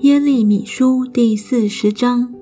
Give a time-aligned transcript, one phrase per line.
[0.00, 2.32] 耶利米书第四十章。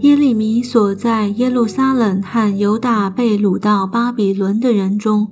[0.00, 5.28] 耶利米所在耶路撒冷和犹大被掳到巴比伦的人中，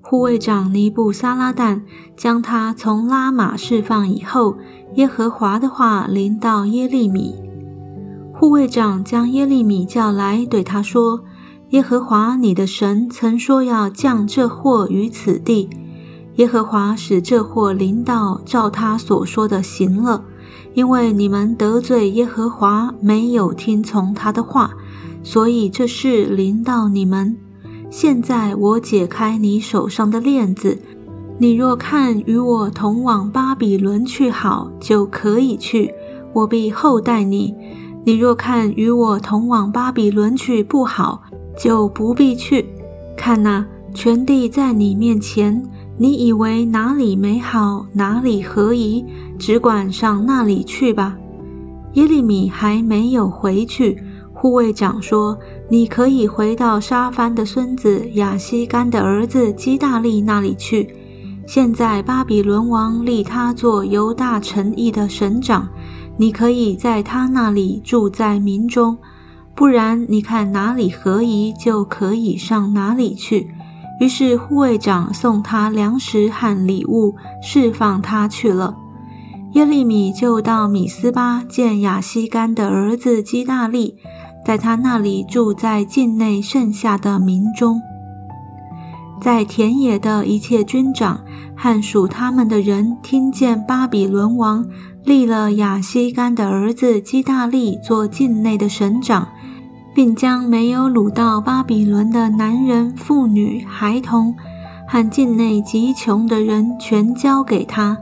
[0.00, 1.82] 护卫长尼布撒拉旦
[2.16, 4.56] 将他从拉玛释放以后，
[4.96, 7.36] 耶和华的话临到耶利米。
[8.34, 11.22] 护卫长将耶利米叫来，对他说
[11.70, 15.70] ：“耶和华你的神曾说要降这祸于此地，
[16.34, 20.24] 耶和华使这祸临到，照他所说的行了。”
[20.74, 24.70] 因为你们得罪耶和华，没有听从他的话，
[25.22, 27.36] 所以这事临到你们。
[27.90, 30.78] 现在我解开你手上的链子，
[31.38, 35.94] 你若看与我同往巴比伦去好，就可以去，
[36.32, 37.54] 我必厚待你；
[38.04, 41.22] 你若看与我同往巴比伦去不好，
[41.58, 42.66] 就不必去。
[43.16, 45.62] 看哪，全地在你面前。
[45.98, 49.02] 你以为哪里美好，哪里合宜，
[49.38, 51.16] 只管上那里去吧。
[51.94, 53.98] 耶利米还没有回去，
[54.34, 55.38] 护卫长说
[55.70, 60.94] ：“你可以回到沙凡的孙子亚西干的儿子基大利那里去。
[61.46, 65.66] 现在巴比伦王立他做犹大城邑的省长，
[66.18, 68.98] 你可以在他那里住在民中。
[69.54, 73.48] 不然，你看哪里合宜，就可以上哪里去。”
[73.98, 78.76] 于是护卫长送他粮食和礼物，释放他去了。
[79.52, 83.96] 耶利米就到米斯巴见亚西干的儿子基大利，
[84.44, 87.80] 在他那里住在境内剩下的民中。
[89.18, 91.18] 在田野的一切军长
[91.56, 94.66] 和属他们的人，听见巴比伦王
[95.04, 99.26] 立了亚西干的儿子基大利做境内的省长。
[99.96, 104.36] 并将没有掳到巴比伦的男人、妇女、孩童
[104.86, 107.96] 和境内极穷的人全交给他。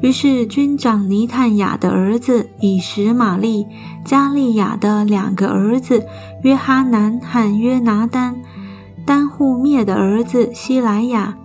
[0.00, 3.66] 于是军长尼探雅的儿子以实玛利、
[4.02, 6.06] 加利亚的两个儿子
[6.42, 8.34] 约哈南和约拿丹、
[9.04, 11.36] 丹户灭的儿子希莱亚，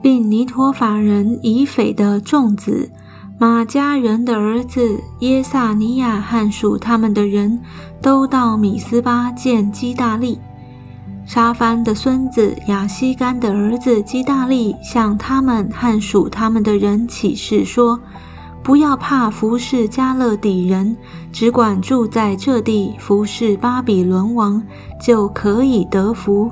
[0.00, 2.92] 并尼陀法人以斐的众子。
[3.38, 7.60] 马家人的儿子耶萨尼亚和属他们的人
[8.00, 10.38] 都到米斯巴见基大利。
[11.26, 18.00] 沙番的孙子亚西干的儿子基大利向他们和属他们的人起誓说
[18.64, 20.96] ：“不要怕服侍加勒底人，
[21.30, 24.62] 只管住在这地服侍巴比伦王，
[24.98, 26.50] 就可以得福。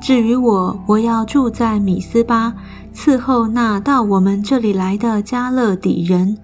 [0.00, 2.54] 至于我，我要住在米斯巴。”
[2.92, 6.36] 伺候那到我们这里来的加勒底人，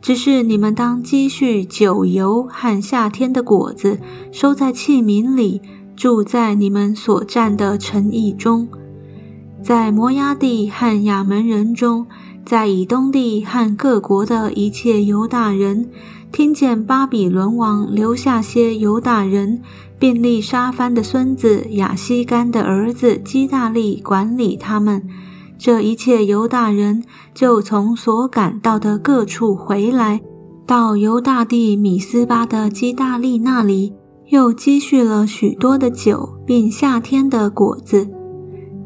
[0.00, 4.00] 只是你们当积蓄酒油和夏天的果子，
[4.32, 5.60] 收在器皿里，
[5.94, 8.66] 住在你们所占的城邑中，
[9.62, 12.06] 在摩崖地和亚门人中，
[12.44, 15.88] 在以东地和各国的一切犹大人，
[16.32, 19.62] 听见巴比伦王留下些犹大人，
[19.98, 25.02] 并立沙番的孙子亚西干的儿子基大利管理他们。
[25.58, 30.20] 这一切犹大人就从所赶到的各处回来，
[30.66, 33.92] 到犹大地米斯巴的基大利那里，
[34.28, 38.08] 又积蓄了许多的酒，并夏天的果子。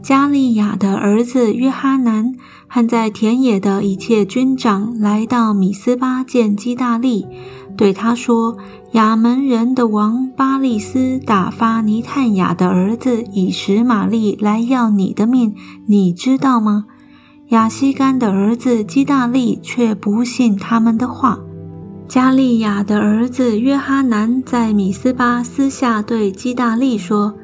[0.04, 2.34] 加利亚的儿子约哈南
[2.68, 7.26] 和在田野的一切军长来到米斯巴见基大利，
[7.74, 8.58] 对他说。
[8.92, 15.52] 亚门人的王巴利斯打发尼探雅的儿子以实玛利来要你的命，
[15.86, 16.84] 你知道吗？
[17.48, 21.40] 亚西干的儿子基大利却不信他们的话。
[22.06, 27.34] 加利亚的儿子约哈南在米斯巴私下对基大利说：“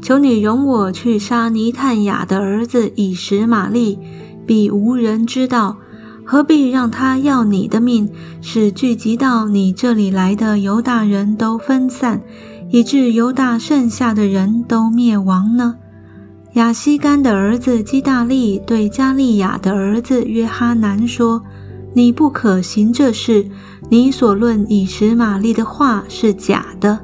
[0.00, 3.98] 求你容我去杀尼探雅的儿子以实玛利，
[4.46, 5.76] 必无人知道。”
[6.28, 8.10] 何必让他要你的命，
[8.42, 12.20] 使聚集到你这里来的犹大人都分散，
[12.70, 15.76] 以致犹大剩下的人都灭亡呢？
[16.54, 21.40] 亚西干的儿子基大利对加利亚的儿子约哈南说
[21.94, 23.48] ：“你不可行这事，
[23.88, 26.98] 你所论以实玛利的话是假的。”